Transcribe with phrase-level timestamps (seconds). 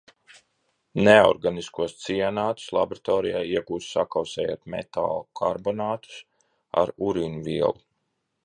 [1.07, 6.19] Neorganiskos cianātus laboratorijā iegūst, sakausējot metālu karbonātus
[6.85, 7.81] ar urīnvielu.